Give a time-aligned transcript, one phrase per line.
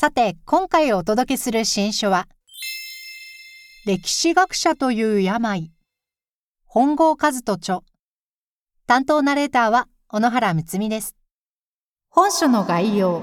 [0.00, 2.26] さて今回お届けする新書は
[3.84, 5.70] 歴史学者という病。
[6.64, 7.80] 本郷和人著。
[8.86, 11.16] 担当ナレーターは小野原睦美です。
[12.08, 13.20] 本書の概要。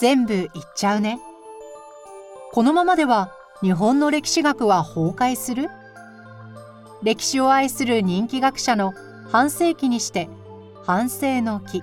[0.00, 1.18] 全部言っちゃうね。
[2.52, 5.70] このままでは日本の歴史学は崩壊する？
[7.02, 8.92] 歴史を愛する人気学者の
[9.30, 10.28] 半世紀にして
[10.84, 11.82] 反省の木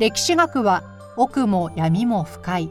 [0.00, 0.82] 歴史学は
[1.18, 2.70] 奥も闇も深い。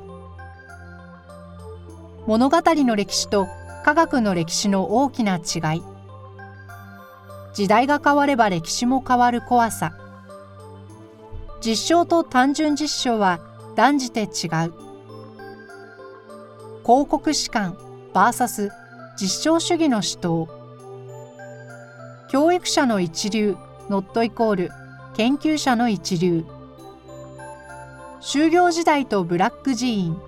[2.26, 3.48] 物語の歴史と
[3.86, 5.84] 科学の歴史の大きな違い。
[7.54, 9.94] 時代が変われば歴史も変わる怖さ。
[11.64, 13.40] 実証と単純実証は
[13.76, 14.30] 断じて違う。
[14.32, 14.74] 広
[16.82, 17.78] 告史観
[18.16, 18.72] VS
[19.22, 20.48] 実証主義の主導
[22.32, 23.56] 教育者の一流
[23.88, 24.72] ノットイコール
[25.14, 26.44] 研究者の一流。
[28.22, 30.22] 就業時代とブラック寺院。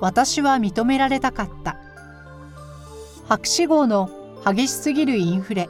[0.00, 1.76] 私は認められたかった。
[3.28, 4.08] 博士号の
[4.44, 5.68] 激しすぎるインフレ。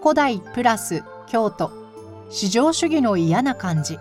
[0.00, 1.72] 古代プラス京都。
[2.30, 3.98] 市場主義の嫌な感じ。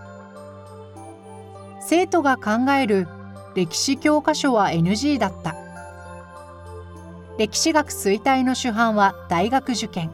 [1.81, 3.07] 生徒が考える
[3.55, 5.55] 歴史教科書は NG だった。
[7.39, 10.11] 歴史学衰退の主犯は大学受験。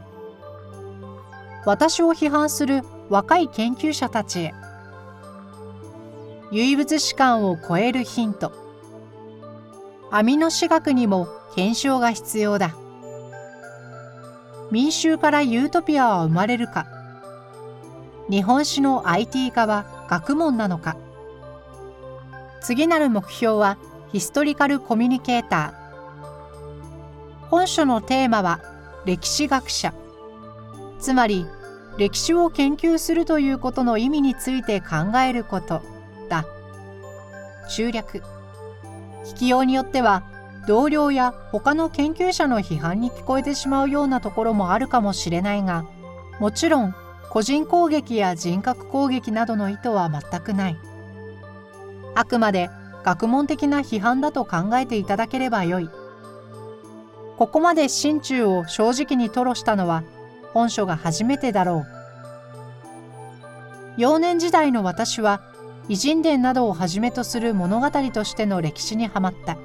[1.66, 4.54] 私を批判する若い研究者たちへ。
[6.54, 8.52] 唯物史観を超えるヒント。
[10.10, 12.76] アミノ史学にも検証が必要だ。
[14.70, 16.86] 民衆からユートピアは生まれるか。
[18.28, 20.98] 日本史の IT 化は学問なのか。
[22.60, 23.78] 次なる目標は
[24.12, 27.48] ヒストリカルコミュニケーター。
[27.48, 28.60] 本書のテーマは
[29.06, 29.94] 歴史学者。
[30.98, 31.46] つまり
[31.96, 35.91] 歴史を研究するということの意味について考えること。
[37.68, 38.22] 中略。
[39.24, 40.24] 聞きようによっては
[40.66, 45.84] 同僚や他の研究者の批判に聞こえてしまうようなところもあるかもしれないが
[46.38, 46.94] もちろん
[47.30, 50.76] 個人攻撃や人格攻撃などの意図は全くない。
[52.14, 52.68] あくまで
[53.04, 55.88] 学問的な批判だと考えていただければよい。
[57.38, 60.04] ここまで心中を正直に吐露したのは
[60.52, 61.86] 本書が初めてだろう。
[63.96, 65.40] 幼年時代の私は
[65.88, 69.58] 偉人伝などをはじめとする物語としての歴史にはまった。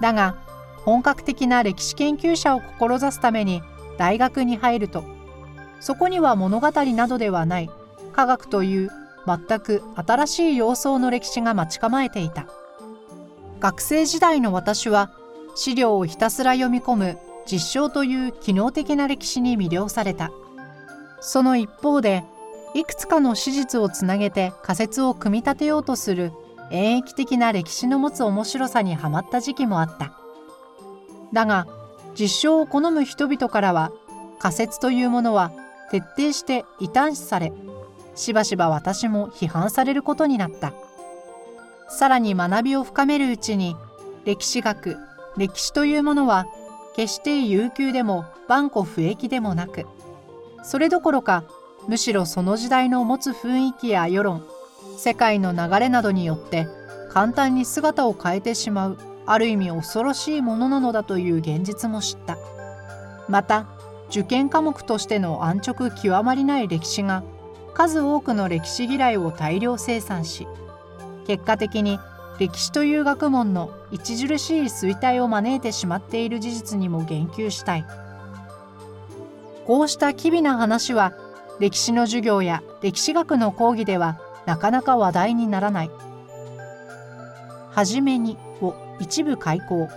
[0.00, 0.36] だが
[0.84, 3.62] 本格的な歴史研究者を志すために
[3.98, 5.04] 大学に入ると
[5.80, 7.70] そこには物語などではない。
[8.12, 8.90] 科学という
[9.26, 12.46] 全く新しい様相の歴史が待ち構えていた。
[13.60, 15.10] 学生時代の私は
[15.54, 17.18] 資料をひたすら読み込む
[17.50, 20.30] 実証という機能的な歴史に魅了された。
[21.20, 22.24] その一方で
[22.76, 26.32] いくつかの史実をつなげて仮説を組み立てようとする
[26.70, 30.12] 演疫的な歴史の持つ面白さにはまった時期もあった。
[31.32, 31.66] だが
[32.18, 33.92] 実証を好む人々からは
[34.38, 35.52] 仮説というものは
[35.90, 37.50] 徹底して異端視され
[38.14, 40.74] しばしば私も批判されることになった。
[41.88, 43.74] さらに学びを深めるうちに
[44.26, 44.98] 歴史学
[45.38, 46.46] 歴史というものは
[46.94, 49.86] 決して悠久でも万古不易でもなく
[50.62, 51.44] それどころか
[51.88, 54.44] むしろその時代の持つ雰囲気や世論
[54.98, 56.66] 世界の流れなどによって
[57.10, 62.38] 簡単に姿を変えてしまうある意味恐ろしいものなのだという現実も知った。
[63.28, 63.66] また
[64.08, 67.24] 受験科目としての安直極まりない歴史が
[67.74, 70.46] 数多くの歴史嫌いを大量生産し
[71.26, 71.98] 結果的に
[72.38, 77.86] 歴史という学問の著しい衰退を招いてしまっている事実にも言及したい。
[79.66, 81.12] こうした機微な話は
[81.58, 85.90] 歴史の授業や歴史学の講義ではなかなか話題にならない
[87.72, 89.88] 「はじめに」を一部開講。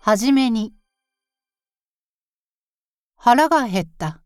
[0.00, 0.74] はじめに。
[3.16, 4.20] 腹が減った。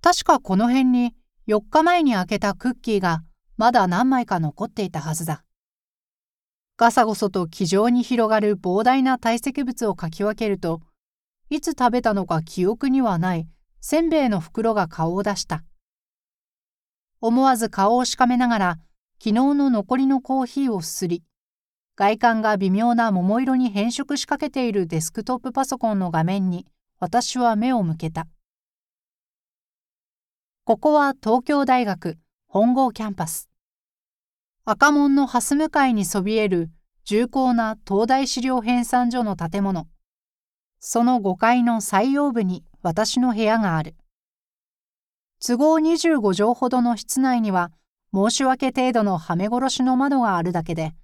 [0.00, 1.16] 確かこの辺に
[1.48, 3.24] 4日前に開けたクッキーが
[3.56, 5.42] まだ何枚か残っていたはずだ。
[6.76, 10.80] ガサゴソと気丈に広がる膨大な堆積物をかき分けると、
[11.48, 13.46] いつ食べたのか記憶にはない
[13.80, 15.62] せんべいの袋が顔を出した。
[17.20, 18.78] 思わず顔をしかめながら、
[19.22, 21.22] 昨日の残りのコーヒーをすすり、
[21.94, 26.66] 外観が微妙な桃色に変色しかけているデスクトップパソコンの画面に
[26.98, 28.26] 私は目を向けた。
[30.64, 32.18] ここは東京大学
[32.48, 33.48] 本郷キャンパス。
[34.66, 36.70] 赤門の蓮向かいにそびえる
[37.04, 39.88] 重厚な東大資料編纂所の建物。
[40.80, 43.94] その5階の最陽部に私の部屋がある。
[45.46, 47.72] 都合25畳ほどの室内には
[48.14, 50.94] 申し訳程度のはめ殺しの窓があるだけで、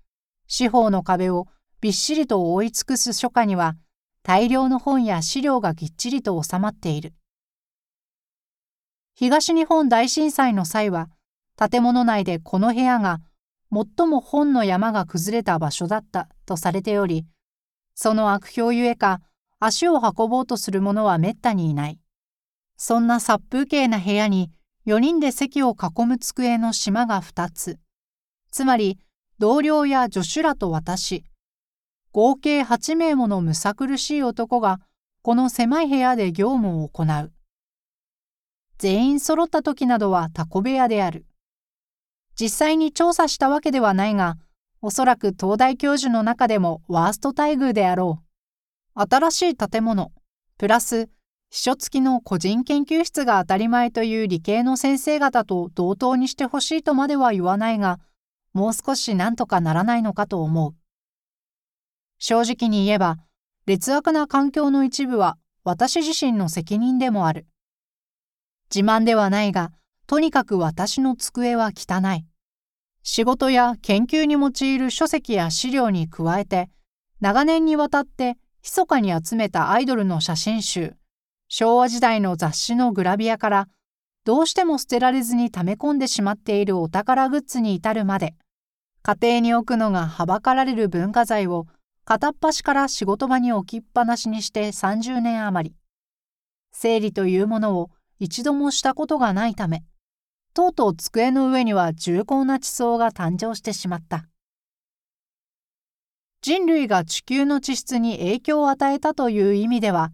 [0.49, 1.47] 四方の壁を
[1.83, 3.77] びっしりと覆い尽くす書家には
[4.23, 7.13] 大量の本や資料がぎっちりと収まっている。
[9.15, 11.11] 東日本大震災の際は
[11.59, 13.21] 建物内でこの部屋が
[13.73, 17.27] 最も本の山が崩れた場所だったとされており、
[17.95, 19.21] その悪評ゆえか
[19.59, 22.01] 足を運ぼうとする者はめったにいない。
[22.77, 24.51] そんな殺風景な部屋に
[24.87, 27.79] 4人で席を囲む机の島が2つ。
[28.51, 28.99] つまり
[29.39, 31.25] 同僚や助手らと私、
[32.13, 34.81] 合計8名ものむさ苦しい男が、
[35.23, 37.33] この狭い部屋で業務を行う。
[38.79, 41.27] 全員揃った時などはタコ部屋である。
[42.41, 44.39] 実際に調査したわけではないが、
[44.81, 48.23] おそらく東大教授の中でもワースト待遇であろ
[48.97, 49.01] う。
[49.03, 50.11] 新しい建物、
[50.57, 51.11] プラス
[51.51, 58.01] 秘書付きの個人研究室が当たり前という理系の先生方と同等にしてほしいとまでは言わないが、
[58.55, 60.75] もう少し何とかならないのかと思う。
[62.19, 63.19] 正直に言えば、
[63.67, 67.47] 劣悪な環境の一部は私自身の責任でもある。
[68.75, 69.73] 自慢ではないが、
[70.07, 72.30] とにかく私の机は汚い。
[73.03, 76.71] 仕事や研究に用いる書籍や資料に加えて、
[77.21, 80.95] 長年にわたって密かに集めたアイドルの写真集、
[81.49, 83.69] 昭和時代の雑誌のグラビアから、
[84.25, 88.35] どうしても捨てられずに溜め込んでしまっているお宝グッズに至るまで、
[89.03, 91.67] 家庭に置くのがはばかられる文化財を
[92.05, 95.77] 片っ端から仕事場に置きっぱなしにして30年余り。
[96.73, 99.85] 整理というものを一度もしたことがないため、
[100.53, 104.27] とうとう机の上には重厚な地層が誕生してしまった。
[106.43, 110.13] 人類が地球の地質に影響を与えたという意味では、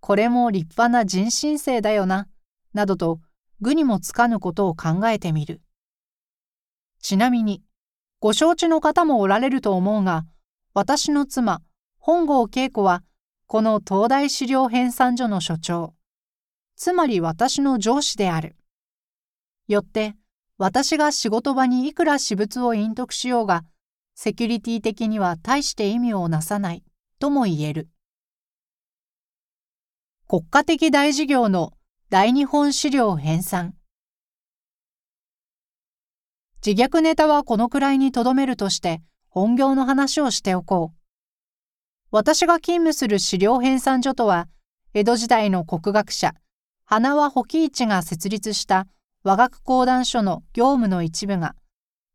[0.00, 2.28] これも立派な人新世だよな、
[2.74, 3.20] などと
[3.60, 5.62] 愚にもつかぬことを考えてみる。
[7.00, 7.62] ちなみに、
[8.20, 10.26] ご承知の方もおられると思うが、
[10.74, 11.62] 私の妻、
[11.98, 13.04] 本郷恵子は、
[13.46, 15.94] この東大資料編纂所の所長、
[16.76, 18.57] つまり私の上司である。
[19.68, 20.16] よって、
[20.56, 23.64] 私が仕事場にいくら私物を隠匿しようが、
[24.14, 26.82] セキュリティ的には大して意味をなさない
[27.18, 27.88] とも言える。
[30.26, 31.74] 国家的大事業の
[32.10, 33.72] 大日本資料編纂。
[36.66, 40.98] 自虐ネタはこのくらいにとどめるとして本業の話をしておこう。
[42.10, 44.48] 私が勤務する資料編纂所とは、
[44.94, 46.32] 江戸時代の国学者、
[46.86, 48.86] 花輪保喜一が設立した
[49.24, 51.56] 和学講談所の業務の一部が、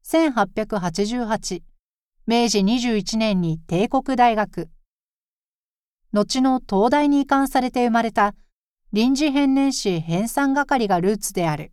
[0.06, 1.62] 1888、
[2.26, 4.70] 明治21年に帝国大学、
[6.14, 8.36] 後の東大に移管されて生まれた
[8.92, 11.72] 臨時編年史編纂係がルーツである。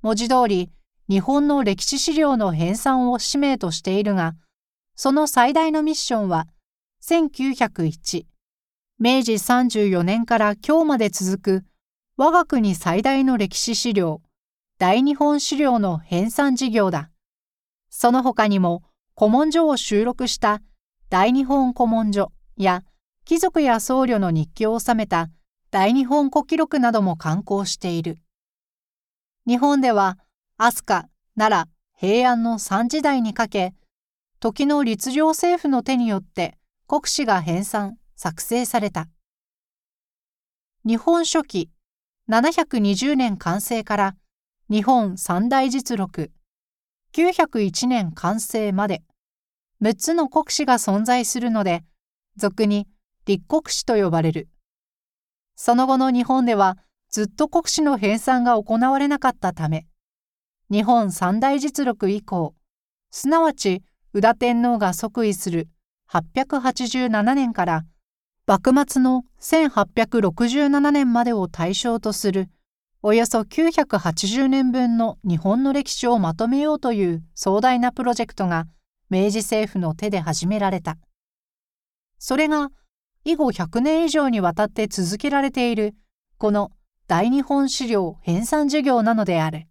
[0.00, 0.70] 文字通り、
[1.10, 4.36] 日本の歴史資料の編纂を使命としているが、
[4.94, 6.46] その最大のミッションは、
[7.02, 8.26] 1901、
[9.00, 11.64] 明治34年から今日まで続く
[12.20, 14.22] 我が国最大の歴史資料、
[14.76, 17.12] 大日本資料の編纂事業だ。
[17.90, 18.82] その他にも
[19.16, 20.60] 古文書を収録した
[21.10, 22.82] 大日本古文書や
[23.24, 25.30] 貴族や僧侶の日記を収めた
[25.70, 28.18] 大日本古記録なども刊行している。
[29.46, 30.18] 日本では
[30.56, 31.04] 飛鳥、
[31.36, 33.74] 奈良、平安の三時代にかけ、
[34.40, 36.58] 時の律令政府の手によって
[36.88, 39.08] 国史が編纂、作成された。
[40.84, 41.70] 日本書紀
[42.30, 44.16] 720年完成から
[44.68, 46.30] 日本三大実録
[47.14, 49.02] 901年完成まで
[49.82, 51.84] 6つの国史が存在するので、
[52.36, 52.86] 俗に
[53.24, 54.48] 立国史と呼ばれる。
[55.56, 56.76] その後の日本では
[57.08, 59.86] ずっと国史の編纂が行われなかったため、
[60.70, 62.54] 日本三大実録以降、
[63.10, 63.82] すなわち
[64.12, 65.68] 宇田天皇が即位する
[66.10, 67.84] 887年から
[68.48, 72.48] 幕末の1867年までを対象とする
[73.02, 78.64] およそ980年分の日本の歴史をまとめようという壮大なプロジェクトが
[79.10, 80.96] 明治政府の手で始められた。
[82.18, 82.70] それが
[83.22, 85.94] 以後100年以上にわたって続けられている
[86.38, 86.72] この
[87.06, 89.66] 大日本資料編纂事業なのである。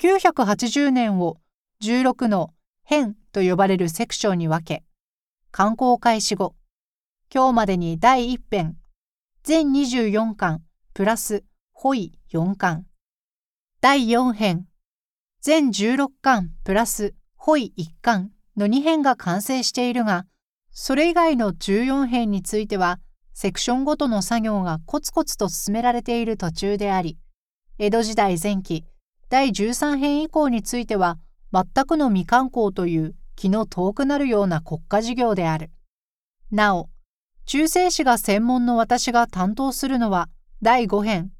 [0.00, 1.36] 980年を
[1.80, 4.82] 16の編と呼ばれるセクションに分け、
[5.52, 6.56] 刊行開始後、
[7.34, 8.76] 今日までに第1編、
[9.42, 10.62] 全24巻。
[10.92, 11.44] プラス。
[11.72, 12.84] ホイ4巻、
[13.80, 14.66] 第4編、
[15.40, 16.50] 全16巻。
[16.62, 17.14] プラス。
[17.34, 18.32] ホイ1巻。
[18.58, 20.26] の2編が完成しているが、
[20.72, 23.00] それ以外の14編については、
[23.32, 27.16] セクションごとの作業がコツコツと進められている途中であり、
[27.78, 28.84] 江戸時代前期。
[29.30, 31.18] 第13編以降については、
[31.50, 35.70] 全くの未刊行という気の遠くなるような国家事業である。
[36.50, 36.90] なお、
[37.44, 40.28] 中世史が専門の私が担当するのは
[40.62, 41.32] 第5編。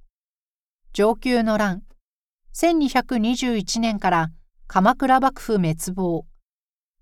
[0.93, 1.85] 上級の乱。
[2.55, 4.31] 1221年から
[4.67, 6.27] 鎌倉幕府滅亡。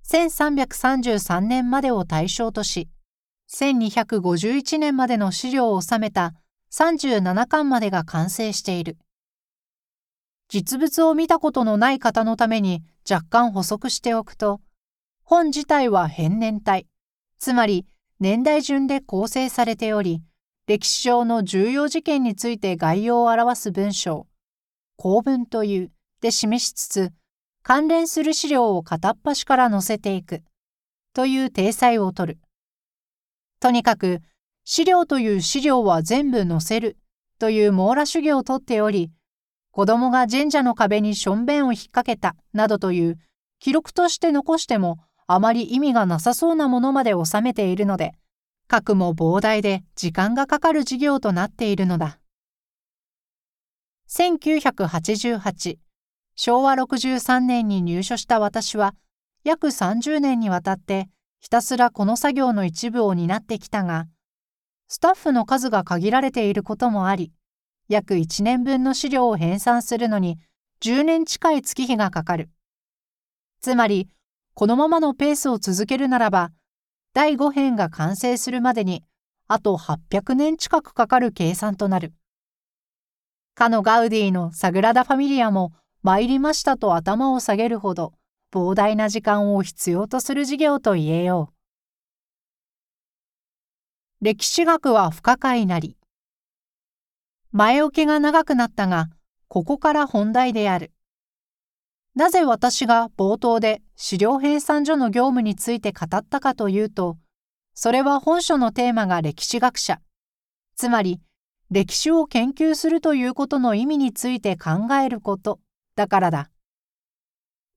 [0.07, 2.88] 1333年までを対象とし、
[3.50, 6.35] 1251年までの資料を収めた
[6.71, 8.99] 37巻までが完成している。
[10.49, 14.61] 実物を見たことのない方のために若干補足しておくと、
[15.25, 16.87] 本自体は変年体、
[17.38, 17.87] つまり
[18.21, 20.23] 年代順で構成されており、
[20.67, 24.27] 歴史上の重要事件について概要を表す文章、
[24.97, 27.12] 公文というで示しつつ、
[27.62, 30.43] 関連する資料を片っ端から載せていく
[31.15, 32.39] という体裁をとる。
[33.59, 34.21] とにかく
[34.65, 36.99] 資料という資料は全部載せる
[37.39, 39.11] という網羅主義をとっており、
[39.71, 43.19] 子供が神社の壁にしょんべんを引っ掛けたなどという
[43.61, 44.99] 記録として残しても
[45.32, 48.14] あまり意味がなさそうなものまで収めているので、
[48.66, 52.18] 核も膨大で時間がかかる事業となっているのだ。
[54.08, 55.78] 1988
[56.34, 58.96] 昭和63年に入所した私は
[59.44, 61.08] 約30年にわたって
[61.38, 64.08] ひたすらこの作業の一部を担ってきたが
[64.88, 67.30] スタッフの数が限られていることもあり
[67.88, 70.40] 約1年分の資料を編纂するのに
[70.82, 72.50] 10年近い月日がかかる
[73.60, 74.08] つまり
[74.61, 76.52] このままのペースを続けるならば
[77.14, 79.02] 第5編が完成するまでに
[79.49, 82.12] あと800年近くかかる計算となる
[83.55, 88.12] かのガウディのサグラダ・ファミリアも参りましたと頭を下げるほど
[88.52, 91.55] 膨大な時間を必要とする事業と言えよ
[94.21, 94.26] う。
[94.26, 95.97] 歴史学は不可解なり。
[97.50, 99.09] 前置きが長くなったが、
[99.49, 100.93] ここから本題である。
[102.14, 107.19] なぜ私が冒頭で資料編纂所の業務について語ったかというと、
[107.75, 110.00] それは本書のテーマが歴史学者、
[110.76, 111.21] つまり
[111.71, 115.61] 歴史を研究するということの意味について考えること
[115.95, 116.50] だからだ。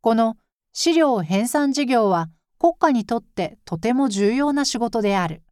[0.01, 0.35] この
[0.73, 5.43] 資料編纂事業は国家にとってとても重要な仕事である。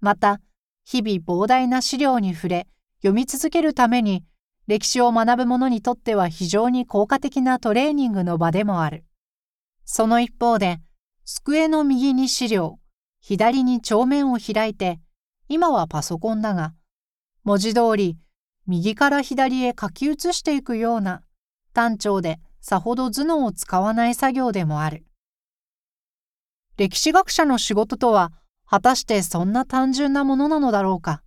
[0.00, 0.40] また、
[0.84, 2.66] 日々膨大な資料に触れ、
[2.96, 4.24] 読み続けるために、
[4.66, 9.04] 歴史を学ぶ者にとっては非常に効果的なトレーニングの場でもある。
[9.84, 10.80] その一方で、
[11.24, 12.78] 机の右に資料、
[13.20, 15.00] 左に帳面を開いて、
[15.48, 16.74] 今はパソコンだが、
[17.44, 18.16] 文字通り
[18.66, 21.22] 右から左へ書き写していくような
[21.72, 25.04] 単調でさほど頭脳を使わない作業でもある。
[26.76, 28.32] 歴史学者の仕事とは
[28.64, 31.22] 果たしてそんな単純なものなのだろうか。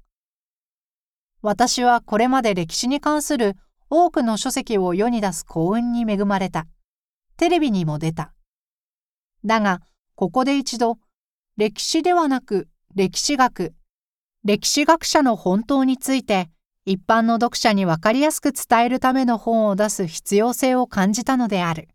[1.46, 3.56] 私はこれまで歴史に関する
[3.92, 6.66] 多くの書籍を世に出す幸運に恵まれた。
[7.38, 8.34] テレビにも出た。
[9.46, 9.82] だが、
[10.16, 10.98] ここで一度、
[11.56, 13.75] 歴史ではなく歴史学、
[14.44, 16.50] 歴史学者の本当について
[16.84, 21.90] 一般の読者にわかりやすく伝えるための本を出す必要性を感じたのである。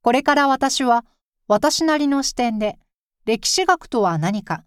[0.00, 1.04] これから私は
[1.48, 2.78] 私なりの視点で
[3.26, 4.64] 歴史学とは何か、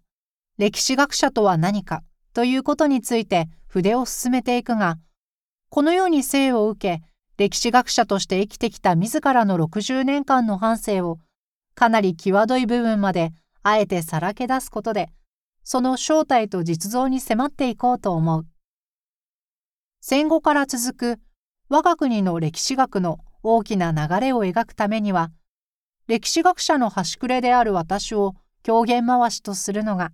[0.56, 4.98] 歴史学者とは何かということについて筆を進めていくが、
[5.68, 7.02] このように生を受け、
[7.36, 11.18] 歴史学者として生きてきた自らの60年間の半生を
[11.74, 13.32] かなり際どい部分まで
[13.62, 15.10] あえてさらけ出すことで、
[15.62, 18.46] その正体と実像に迫っていこうと思う。
[20.00, 21.20] 戦後から続く
[21.68, 25.32] 我が国の歴史学の大きな流れを描くためには、
[26.06, 30.12] 歴史学者の端くれである私を狂言回しとするのが、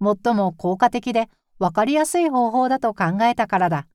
[0.00, 1.28] 最も効果的で
[1.64, 3.86] 分かりやすい方法だと考えたからだ。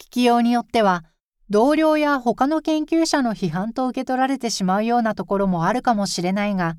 [0.00, 1.04] 聞きようによっては、
[1.48, 6.76] 同僚や他の研究者の批判と受け取られてしまうようなところもあるかもしれないが、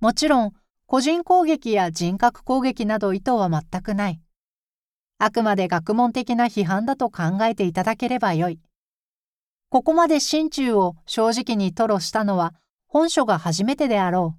[0.00, 0.52] もちろん
[0.86, 4.20] 個人攻撃や人格攻撃など意図は全くない。
[5.18, 8.58] あくまで学問的な批判だと考えていただければよい。
[9.68, 12.52] ここまで心中を正直に吐露したのは
[12.88, 14.34] 本書が初めてであろ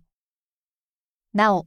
[1.34, 1.38] う。
[1.38, 1.66] なお、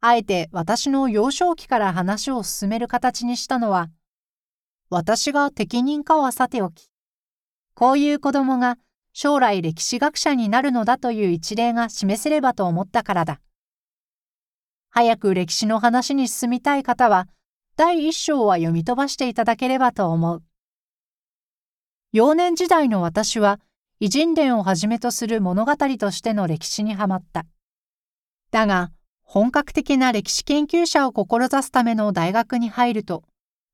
[0.00, 3.88] あえて私の幼少期から話を進める形にしたのは、
[4.90, 6.90] 私が適任かはさておき、
[7.74, 8.78] こういう子供が
[9.12, 13.40] 将来歴史学者になるのだという一例が示せればと思ったからだ。
[14.90, 17.28] 早く歴史の話に進みたい方は、
[17.76, 20.42] 第一章は読み飛ばしていただければと思う。
[22.12, 23.60] 幼年時代の私は、
[24.00, 27.44] 偉人伝をはじめとする物語としての歴史にはまった。
[28.50, 28.90] だが、
[29.26, 33.24] 本格的な歴史研究者を志すための大学に入ると、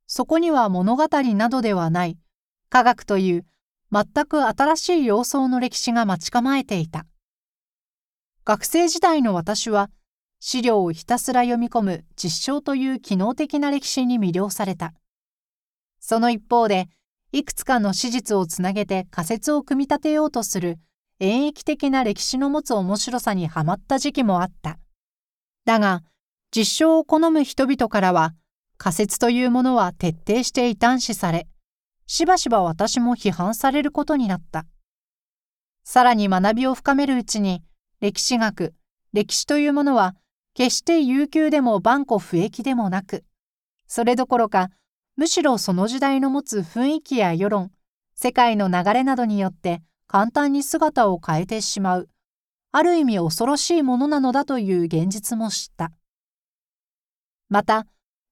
[0.07, 2.19] そこには物語などではない、
[2.71, 3.47] 科学という
[3.93, 7.05] 全く新しい様相の歴史が待ち構えていた。
[8.45, 9.91] 学生時代の私は、
[10.41, 14.95] 資料をひたすら読み込む実証という機能的な歴史に魅了された。
[16.01, 16.89] その一方で、
[17.31, 20.79] いくつかの史実をつなげて仮説を組み立てようとする
[21.21, 24.79] 演疫的な歴史の持つ面白さにはまった時期もあった。
[25.65, 26.03] だが、
[26.55, 28.35] 実証を好む人々からは、
[28.79, 31.47] 仮説というものは徹底して異端視され、
[32.07, 34.67] しばしば私も批判されることになった。
[35.85, 37.63] さらに学びを深めるうちに、
[38.01, 38.75] 歴史学、
[39.13, 40.17] 歴史というものは、
[40.55, 43.25] 決して悠久でも万古不益でもなく、
[43.87, 44.71] それどころか、
[45.17, 47.71] むしろその時代の持つ雰囲気や世論、
[48.15, 52.09] 世界の流れなどによって簡単に姿を変えてしまう、
[52.75, 55.93] ある意味恐ろしいものなのだという現実も知った。
[57.51, 57.87] また、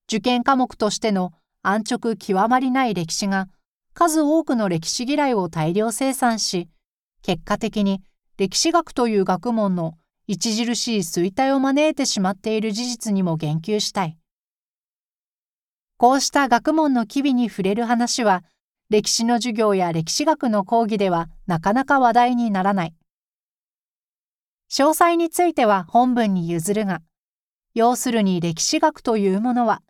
[0.09, 1.31] 受験科目としての
[1.61, 3.49] 安直極まりない歴史が
[3.93, 6.67] 数多くの歴史嫌いを大量生産し、
[7.21, 8.01] 結果的に
[8.37, 9.93] 歴史学という学問の
[10.27, 14.17] 著しい衰退を招いてしまっている事実にも言及したい。
[15.97, 18.43] こうした学問の機微に触れる話は、
[18.89, 22.95] 歴史の授業や歴史学の講義ではなかなか話題にならない。
[24.71, 27.01] 詳細については本文に譲るが、
[27.73, 29.81] 要するに歴史学というものは、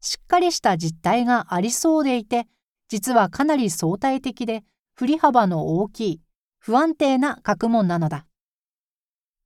[0.00, 2.46] しっかりした実態がありそうでいて、
[2.88, 4.62] 実はかなり相対的で
[4.94, 6.20] 振り幅の大きい、
[6.60, 8.24] 不安定な学問なのだ。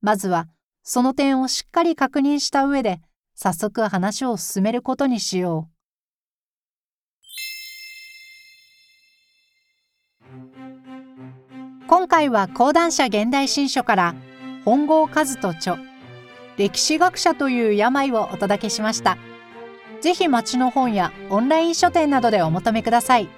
[0.01, 0.47] まずは、
[0.83, 3.01] その点をしっかり確認した上で、
[3.33, 5.75] 早速話を進めることにしよう。
[11.87, 14.15] 今回は講談社現代新書から
[14.65, 15.77] 本郷和人著
[16.57, 19.17] 歴史学者という病をお届けしました。
[20.01, 23.29] ぜひ町の本やオンライン書店などでお求めください。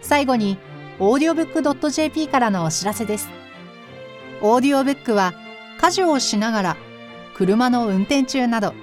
[0.00, 0.56] 最後に、
[0.98, 3.28] オーディオブック .jp からのお知らせです。
[4.40, 5.34] オーディオブックは
[5.80, 6.76] 家事をしながら、
[7.34, 8.74] 車の運転中など、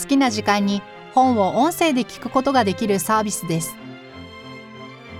[0.00, 0.82] 好きな時間に
[1.14, 3.74] 本を音声で聞くことができるサービスです。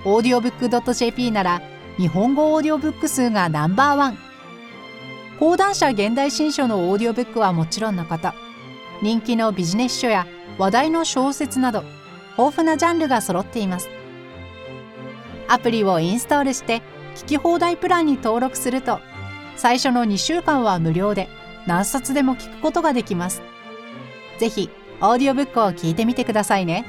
[0.05, 1.63] オーディオブック .jp なら、
[1.97, 4.32] 日本語オーディオブック数がナンバーワン。
[5.43, 8.33] 講談社現代新書のオーディオブックはもちろんのこと、
[9.03, 10.25] 人気のビジネス書や
[10.57, 11.83] 話題の小説など
[12.39, 13.89] 豊富なジャンルが揃っています。
[15.49, 16.81] アプリをインストールして
[17.17, 19.01] 聞き放題プランに登録すると
[19.57, 21.29] 最初の2週間は無料で
[21.67, 23.43] 何冊でも聞くことができます。
[24.39, 26.85] ぜひオーディオブックを聞いてみてくださいね。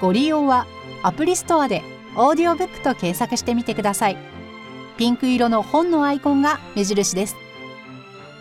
[0.00, 0.66] ご利用は
[1.04, 1.84] アプリストアで
[2.16, 4.33] オーディオブックと検索してみてください。
[4.96, 7.36] ピンク色の本のアイコンが目印です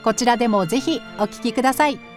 [0.04, 2.13] こちらでもぜひお聞きください。